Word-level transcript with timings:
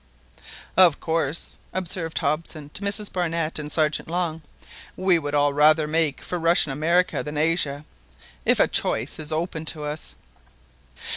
"Of 0.75 0.99
course," 0.99 1.59
observed 1.73 2.17
Hobson 2.17 2.69
to 2.69 2.81
Mrs 2.81 3.13
Barnett 3.13 3.59
and 3.59 3.71
Sergeant 3.71 4.09
Long, 4.09 4.41
"we 4.97 5.19
would 5.19 5.35
all 5.35 5.53
rather 5.53 5.85
make 5.87 6.21
for 6.21 6.39
Russian 6.39 6.71
America 6.71 7.21
than 7.21 7.37
Asia, 7.37 7.85
if 8.43 8.59
a 8.59 8.67
choice 8.67 9.19
is 9.19 9.31
open 9.31 9.63
to 9.65 9.83
us." 9.83 10.15